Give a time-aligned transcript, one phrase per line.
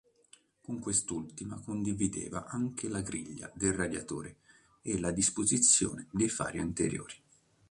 [0.61, 4.37] Con quest'ultima condivideva anche la griglia del radiatore
[4.81, 7.13] e la disposizione dei fari anteriori.